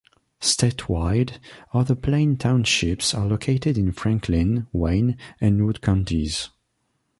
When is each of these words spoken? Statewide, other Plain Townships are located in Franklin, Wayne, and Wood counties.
Statewide, 0.41 1.37
other 1.75 1.93
Plain 1.93 2.35
Townships 2.35 3.13
are 3.13 3.27
located 3.27 3.77
in 3.77 3.91
Franklin, 3.91 4.65
Wayne, 4.73 5.15
and 5.39 5.63
Wood 5.67 5.79
counties. 5.83 6.49